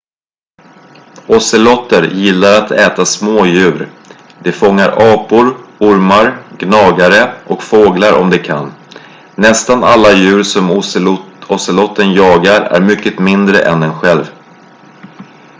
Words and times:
ozeloter 1.27 2.03
gillar 2.07 2.61
att 2.65 2.71
äta 2.71 3.05
små 3.05 3.45
djur 3.45 3.89
de 4.43 4.51
fångar 4.51 4.89
apor 5.13 5.57
ormar 5.79 6.37
gnagare 6.59 7.35
och 7.47 7.63
fåglar 7.63 8.17
om 8.21 8.29
de 8.29 8.37
kan 8.39 8.71
nästan 9.35 9.83
alla 9.83 10.11
djur 10.11 10.43
som 10.43 10.71
ozeloten 11.49 12.13
jagar 12.13 12.61
är 12.61 12.81
mycket 12.81 13.19
mindre 13.19 13.59
än 13.61 13.79
den 13.79 13.93
själv 13.99 14.29